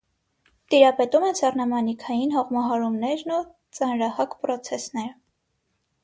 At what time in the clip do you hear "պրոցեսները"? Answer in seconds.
4.47-5.13